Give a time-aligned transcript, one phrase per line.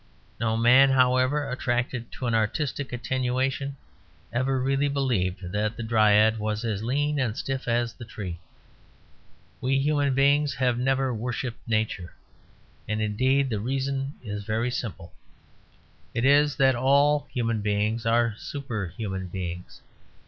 [0.39, 3.75] No man, however attracted to an artistic attenuation,
[4.33, 8.39] ever really believed that the Dryad was as lean and stiff as the tree.
[9.61, 12.15] We human beings have never worshipped Nature;
[12.87, 15.13] and indeed, the reason is very simple.
[16.15, 19.81] It is that all human beings are superhuman beings.